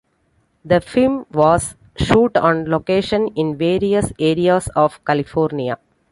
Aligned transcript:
The 0.65 0.81
film 0.81 1.27
was 1.31 1.75
shot 1.95 2.35
on 2.35 2.65
location 2.65 3.27
in 3.35 3.55
various 3.59 4.11
areas 4.17 4.67
of 4.69 4.99
California. 5.05 5.77